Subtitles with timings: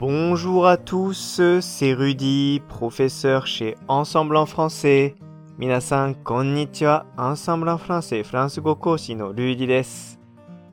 [0.00, 5.16] Bonjour à tous, c'est Rudy, professeur chez Ensemble en français.
[5.58, 10.16] Minasan konnichiwa, Ensemble en français, France Gokoshi no Rudy desu.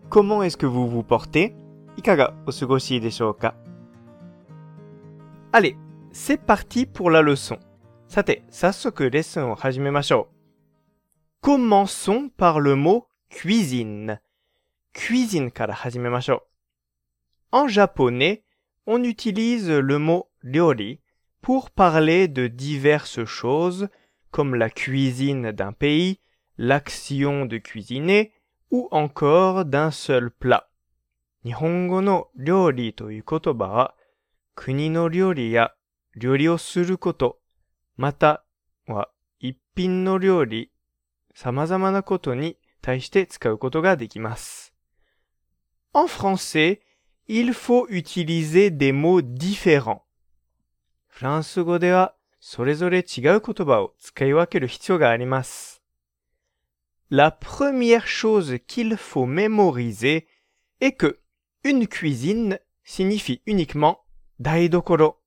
[0.10, 1.56] Comment est-ce que vous vous portez?
[1.98, 3.56] Ikaga osugoshi deshouka
[5.52, 5.76] Allez,
[6.12, 7.58] c'est parti pour la leçon.
[8.08, 10.26] Sate, sasuku lesson o hajimemashou.
[11.42, 14.20] Commençons par le mot cuisine.
[14.94, 16.38] Cuisine kara hajimemashou.
[17.52, 18.45] En japonais,
[18.87, 21.01] on utilise le mot ryori
[21.43, 23.89] pour parler de diverses choses
[24.31, 26.21] comme la cuisine d'un pays,
[26.59, 28.33] l'action de cuisiner
[28.71, 30.67] ou encore d'un seul plat.
[31.43, 33.95] 日本語の料理という言葉は
[34.55, 35.73] 国の料理や
[36.15, 37.39] 料理をすること、
[37.97, 38.45] また
[38.87, 40.71] は一品の料理、
[41.35, 44.75] 様々なことに対して使うことができます。
[45.95, 46.81] En français,
[47.29, 50.03] il faut utiliser des mots différents.
[51.07, 53.05] フランス語ではそれぞれ違う
[53.41, 55.83] 言葉を使い分ける必要があります。
[57.11, 60.27] La première chose qu'il faut mémoriser
[60.81, 61.21] est que
[61.65, 63.99] une cuisine signifie uniquement
[64.41, 65.19] 台所。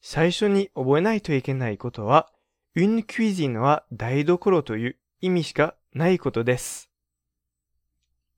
[0.00, 2.30] 最初に覚えないといけないことは、
[2.76, 6.90] une cuisine は台所という意味しかないことです。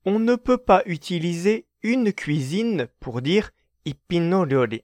[0.05, 3.52] On ne peut pas utiliser une cuisine pour dire
[3.84, 4.82] ippinorori.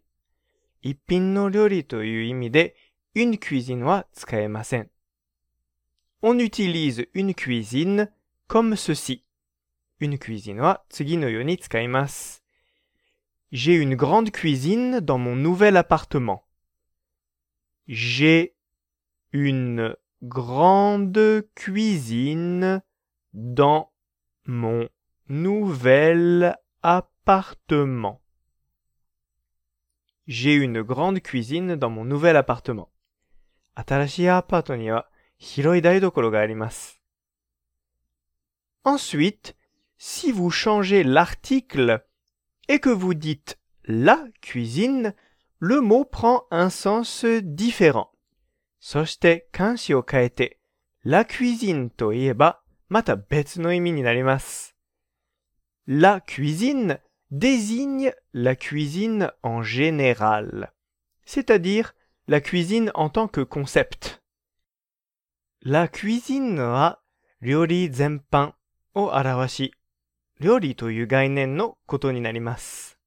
[3.14, 4.04] Une cuisine.
[6.22, 8.08] On utilise une cuisine
[8.46, 9.24] comme ceci.
[9.98, 11.18] Une cuisine wa tsugi.
[13.50, 16.46] J'ai une grande cuisine dans mon nouvel appartement.
[17.88, 18.54] J'ai
[19.32, 22.80] une grande cuisine
[23.34, 23.92] dans
[24.46, 24.88] mon
[25.28, 28.21] nouvel appartement appartement.
[30.27, 32.89] J'ai une grande cuisine dans mon nouvel appartement.
[33.75, 36.99] 新しいアパートには広い台所があります。
[38.83, 39.55] Ensuite,
[39.97, 42.03] si vous changez l'article
[42.67, 45.13] et que vous dites la cuisine,
[45.59, 48.09] le mot prend un sens différent.
[48.79, 50.59] そして漢詞を変えて
[51.03, 54.70] la cuisine と言えばまた別の意味になります。
[55.87, 56.99] La cuisine
[57.31, 60.73] désigne la cuisine en général,
[61.25, 61.93] c'est-à-dire
[62.27, 64.21] la cuisine en tant que concept.
[65.61, 66.99] La cuisine は
[67.41, 68.53] 料理全般
[68.95, 69.73] を表し、
[70.39, 72.97] 料理という概念のことになります。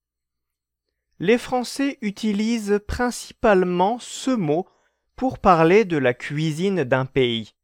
[1.18, 4.66] Les Français utilisent principalement ce mot
[5.16, 7.54] pour parler de la cuisine d'un pays.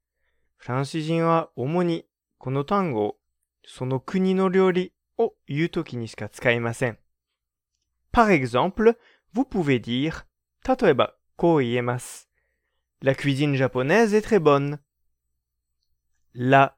[0.59, 2.05] フランス人は主に
[2.39, 3.17] この単語を
[3.65, 6.99] その国の料理 を言うときにしか使いません。
[8.13, 8.97] Par exemple,
[9.35, 10.25] vous pouvez dire
[10.67, 12.29] 例えばこう言えます。
[13.03, 14.79] La cuisine japonaise est très bonne.
[16.35, 16.77] La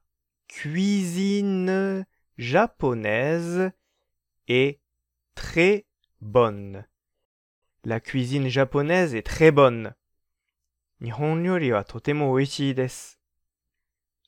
[0.49, 2.05] cuisine
[2.37, 3.73] japonaise
[4.49, 4.81] est
[5.35, 5.87] très
[6.21, 6.87] bonne.
[7.85, 9.95] La cuisine japonaise est très bonne.
[11.01, 13.21] 日本料理はとても美味しいです。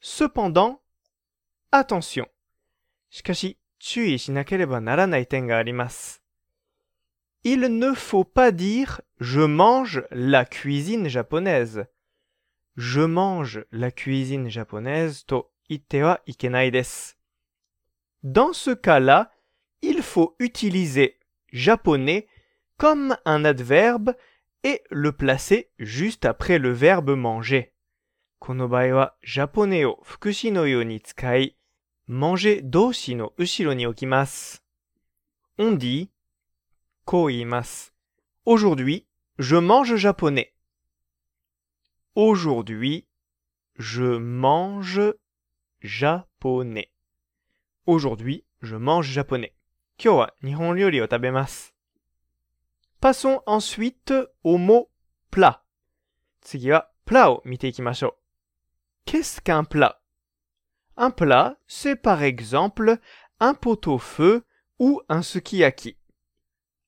[0.01, 0.79] Cependant,
[1.73, 2.29] attention.
[3.11, 6.23] しかし、 注意しなければならない点があります。
[7.43, 11.87] Il ne faut pas dire je mange la cuisine japonaise.
[12.77, 17.17] Je mange la cuisine japonaise と言ってはいけないです。
[18.23, 19.31] Dans ce cas-là,
[19.81, 21.19] il faut utiliser
[21.53, 22.27] japonais
[22.77, 24.15] comme un adverbe
[24.63, 27.73] et le placer juste après le verbe manger.
[28.39, 31.57] この場合は、ジャポネを副詞のように使い、
[32.08, 34.60] manger doshi no ushiro ni okimasu.
[35.58, 36.12] On dit
[37.06, 37.92] koimasu.
[38.46, 39.08] Aujourd'hui,
[39.40, 40.54] je mange japonais.
[42.16, 43.08] Aujourd'hui,
[43.78, 45.14] je mange
[45.82, 46.92] japonais.
[47.86, 49.56] Aujourd'hui, je mange japonais.
[49.98, 51.72] Kyo wa nihon ryori o tabemasu.
[53.00, 54.14] Passons ensuite
[54.44, 54.90] au mot
[55.32, 55.66] plat.
[56.42, 58.12] Tsugi wa plat o mite ikimashou.
[59.06, 60.05] Qu'est-ce qu'un plat?
[60.97, 62.99] Un plat, c'est par exemple
[63.39, 64.45] un pot-au-feu
[64.79, 65.97] ou un sukiyaki.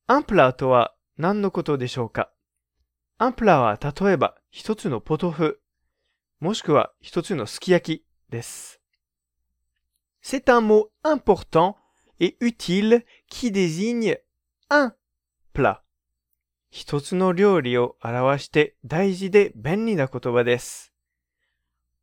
[0.08, 2.30] Un plat とは何のことでしょうか
[3.18, 5.60] Un plat は例えば一つのポトフ、
[6.40, 8.80] もしくは一つのすき焼きです。
[10.22, 11.76] C'est un mot important
[12.20, 14.18] et utile qui désigne
[14.68, 14.92] un
[15.54, 15.82] plat.
[16.70, 20.92] 一つの料理を表して大事で便利な言葉です。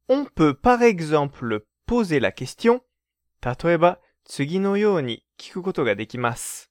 [0.08, 2.82] On peut par exemple poser la question
[3.42, 6.70] 例えば次のように聞くことができます。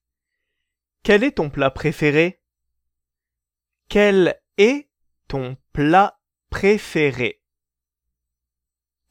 [1.03, 2.41] Quel est ton plat préféré
[3.89, 4.89] Quel est
[5.27, 6.19] ton plat
[6.51, 7.41] préféré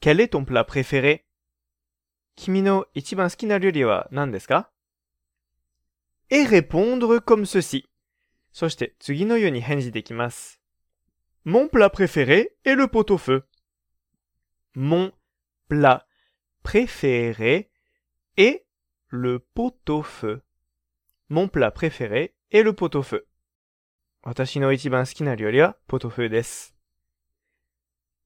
[0.00, 1.24] Quel est ton plat préféré
[2.36, 4.70] 君の一番好きな料理は何ですか
[6.30, 7.84] Et répondre comme ceci.
[8.52, 10.60] そして次のように返事できます。
[11.44, 13.42] Mon plat préféré est le pot-au-feu.
[14.74, 15.12] Mon
[15.67, 16.05] plat
[16.63, 17.71] préféré
[18.37, 18.65] est
[19.07, 20.41] le pot-au-feu.
[21.29, 23.27] Mon plat préféré est le pot-au-feu.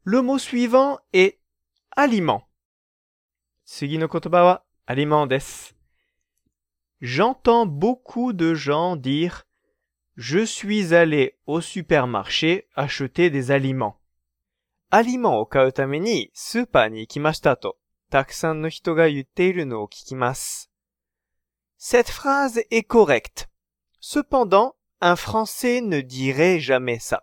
[0.04, 1.40] Le mot suivant est
[1.96, 2.48] aliment.
[4.88, 5.28] aliment
[7.02, 9.48] J'entends beaucoup de gens dire
[10.16, 14.02] je suis allé au supermarché acheter des aliments.
[14.91, 17.79] アリマンを買うためにスーパーに行きましたと、
[18.11, 20.71] たくさんの人が言っているのを聞きます。
[21.81, 23.49] Cette phrase est correcte.
[24.01, 27.23] Cependant, un français ne dirait jamais ça.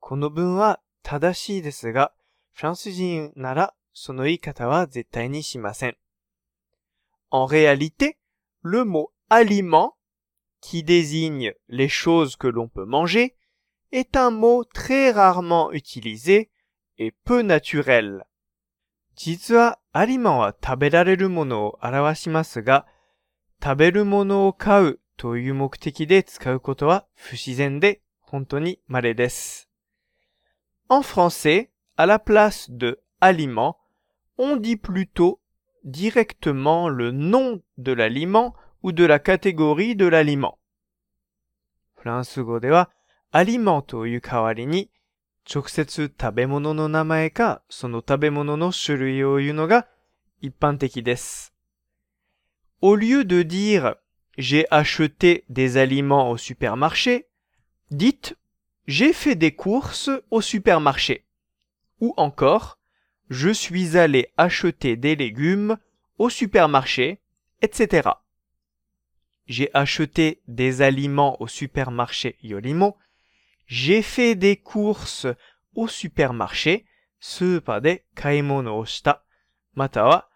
[0.00, 2.12] この文は正しいですが、
[2.52, 5.96] フランス人ならその言い方は絶対にしません。
[7.30, 8.18] En réalité,
[8.62, 9.94] le mot aliment,
[10.60, 13.36] qui désigne les choses que l'on peut manger,
[13.92, 16.50] est un mot très rarement utilisé
[16.98, 18.24] et peu naturel.
[19.16, 22.86] 実はアリマンは食べられるものを表しますが、
[23.62, 29.68] 食べるものを買うという目的で使うことは不自然で本当に稀です。
[30.88, 33.76] En français, à la place de aliment,
[34.36, 35.40] on dit plutôt
[35.84, 40.58] directement le nom de l'aliment ou de la catégorie de l'aliment.
[41.94, 42.90] フランス語では、
[43.30, 44.90] アリマンという代わりに、
[45.48, 49.86] 直接食べ物の名前か、その食べ物の種類を言うのが
[50.40, 51.52] 一般的です。
[52.80, 53.94] Au lieu de dire
[54.36, 57.26] j'ai acheté des aliments au supermarché,
[57.90, 58.36] dites
[58.86, 61.24] j'ai fait des courses au supermarché.
[62.00, 62.78] Ou encore,
[63.30, 65.78] je suis allé acheter des légumes
[66.18, 67.20] au supermarché,
[67.62, 68.10] etc.
[69.46, 72.96] J'ai acheté des aliments au supermarché Yorimo.
[73.68, 75.26] J'ai fait des courses
[75.74, 76.84] au supermarché,
[77.20, 79.22] スーパーで買い物をした。
[79.74, 80.28] または、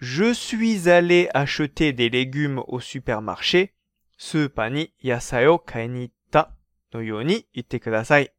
[0.00, 3.70] je suis allé acheter des légumes au supermarché,
[4.18, 6.22] スーパーに野菜を買いに行った。
[6.94, 8.32] のように言ってください。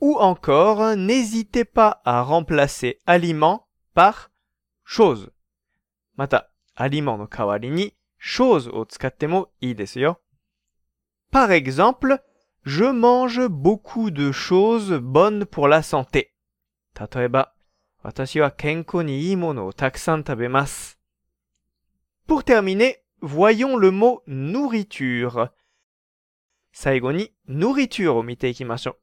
[0.00, 3.62] Ou encore, n'hésitez pas à remplacer aliment
[3.94, 4.30] par
[4.86, 5.30] chose.
[6.16, 10.20] また、aliment の代わりに chose を使ってもいいですよ。
[11.32, 12.20] Par exemple,
[12.64, 16.32] je mange beaucoup de choses bonnes pour la santé.
[16.98, 17.52] 例えば、
[18.02, 20.98] 私は健康にいいものをたくさん食べます。
[22.26, 25.50] Pour terminer, voyons le mot nourriture.
[26.72, 28.96] 最後に nourriture を見ていきましょ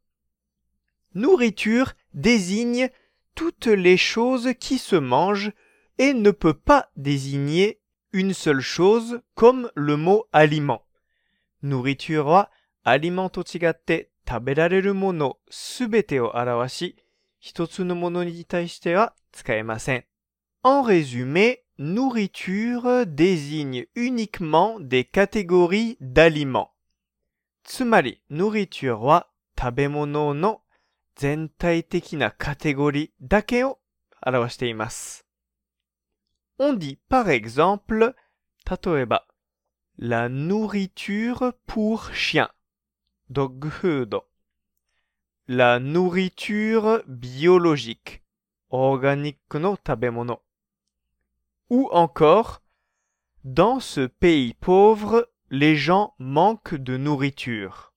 [1.15, 1.19] う。
[1.19, 2.91] Nourriture désigne
[3.35, 5.53] toutes les choses qui se mangent
[5.97, 7.79] et ne peut pas désigner
[8.11, 10.83] une seule chose comme le mot aliment.
[11.63, 12.47] nourriture
[12.88, 16.96] はアリマンと違って食べられるものすべてを表し、
[17.38, 20.04] 一つのものに対しては使えません。
[20.64, 26.68] En résumé, nourriture désigne uniquement des catégories d'aliments.
[27.62, 29.28] つまり、nourriture は
[29.58, 30.62] 食べ物の
[31.14, 33.78] 全体的なカテゴリーだけを
[34.24, 35.26] 表しています。
[36.58, 38.14] On dit par exemple,
[38.66, 39.26] 例えば、
[39.98, 42.50] la nourriture pour chien,
[43.30, 44.20] dog food.
[45.48, 48.22] La nourriture biologique,
[48.70, 50.40] organique no tabemono.
[51.70, 52.62] Ou encore,
[53.44, 57.92] dans ce pays pauvre, les gens manquent de nourriture.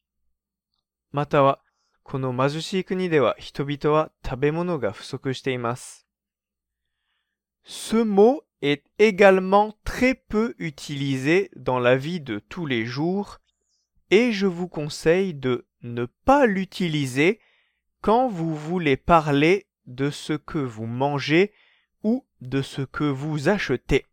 [1.13, 1.63] Matawa,
[2.03, 5.59] kono mazushii kuni dewa hitobito wa tabemono ga fusoku shite.
[7.63, 13.39] Ce mot est également très peu utilisé dans la vie de tous les jours
[14.10, 17.40] et je vous conseille de ne pas l'utiliser
[18.00, 21.52] quand vous voulez parler de ce que vous mangez
[22.02, 24.06] ou de ce que vous achetez.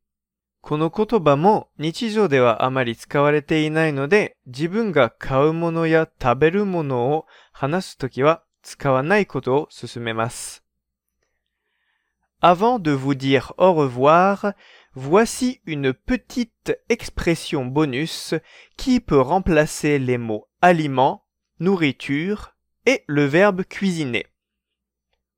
[0.63, 10.63] この言葉も日常ではあまり使われていないので、自分が買うものや食べるものを話すときは使わないことを勧めます。
[12.39, 14.53] Avant de vous dire au revoir,
[14.98, 18.36] voici une petite expression bonus
[18.77, 21.24] qui peut remplacer les mots aliment,
[21.60, 22.55] nourriture
[22.86, 24.27] et le verbe cuisiner.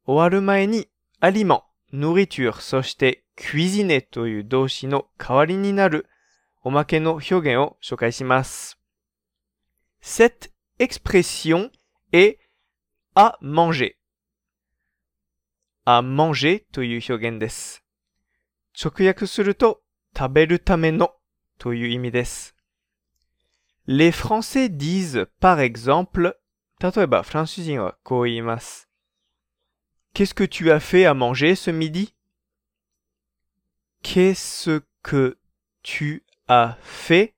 [0.05, 6.07] 終わる前に aliment, nourriture そして cuisiner という動詞の代わりになる
[6.63, 8.79] おまけの表現を紹介します。
[10.01, 11.71] Cette expression
[12.11, 12.37] est
[13.15, 13.95] à manger.
[15.85, 17.78] à manger という表現です。
[18.73, 19.81] 直訳すると
[20.17, 21.13] 食べるための
[21.57, 22.55] という意味です。
[23.87, 26.35] Les Français disent par exemple
[26.79, 28.89] 例えばフランス人はこう言います。
[30.13, 32.13] Qu'est-ce que tu as fait à manger ce midi?
[34.01, 35.37] Qu'est-ce que
[35.83, 37.33] tu as fait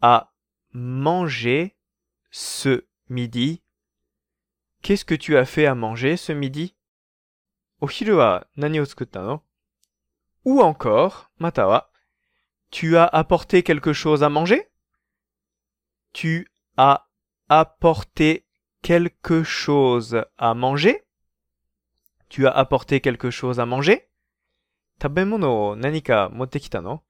[0.00, 0.28] à
[0.72, 1.76] manger
[2.30, 3.62] ce midi?
[4.82, 6.74] Qu'est-ce que tu as fait à manger ce midi?
[7.80, 9.44] お昼は何を作ったの
[10.44, 11.88] Ou encore, または、
[12.70, 14.68] Tu as apporté quelque chose à manger?
[16.12, 17.06] Tu as
[17.48, 18.46] apporté
[18.82, 21.02] quelque chose à manger?
[22.28, 24.08] Tu as apporté quelque chose à manger?
[25.00, 27.02] 食べ物を何か持ってきたの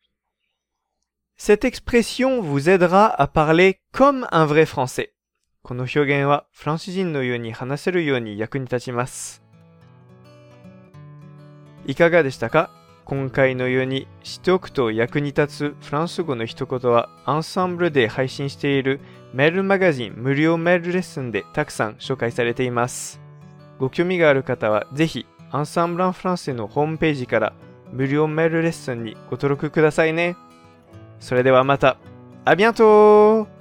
[1.39, 5.11] Cette expression vous aidera à parler comme un vrai français.
[5.63, 9.43] この表現はフランス人のように話せるように役に立ちます。
[11.87, 12.71] いかがでしたか
[13.06, 19.02] 今回のように知っておくと役に立つフランス語の一言はアンサンブルで配信している
[19.34, 23.20] メールマガジン無料メールレッスンでたくさん紹介されています。
[23.80, 27.54] ご興味がある方はぜひアンサンブランフランセのホームページから
[27.92, 30.36] 無料メールレッスンにご登録くださいね。
[31.20, 31.98] それではまた。
[32.46, 33.53] ありがとう